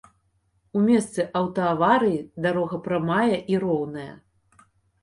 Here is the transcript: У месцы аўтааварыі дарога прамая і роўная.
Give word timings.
У 0.79 0.81
месцы 0.85 1.21
аўтааварыі 1.41 2.19
дарога 2.47 2.75
прамая 2.89 3.37
і 3.55 3.63
роўная. 3.67 4.13